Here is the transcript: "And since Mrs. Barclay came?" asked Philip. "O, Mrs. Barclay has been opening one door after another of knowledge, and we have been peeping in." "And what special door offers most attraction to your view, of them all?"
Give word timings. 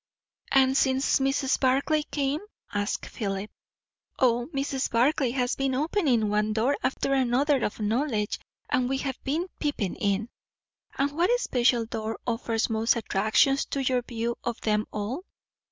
"And 0.51 0.75
since 0.75 1.19
Mrs. 1.19 1.59
Barclay 1.59 2.01
came?" 2.01 2.39
asked 2.73 3.05
Philip. 3.05 3.51
"O, 4.17 4.47
Mrs. 4.51 4.89
Barclay 4.89 5.29
has 5.29 5.55
been 5.55 5.75
opening 5.75 6.27
one 6.27 6.53
door 6.53 6.75
after 6.81 7.13
another 7.13 7.63
of 7.63 7.79
knowledge, 7.79 8.39
and 8.67 8.89
we 8.89 8.97
have 8.97 9.23
been 9.23 9.47
peeping 9.59 9.93
in." 9.97 10.29
"And 10.97 11.11
what 11.11 11.29
special 11.39 11.85
door 11.85 12.17
offers 12.25 12.67
most 12.67 12.95
attraction 12.95 13.57
to 13.69 13.79
your 13.83 14.01
view, 14.01 14.37
of 14.43 14.59
them 14.61 14.87
all?" 14.91 15.23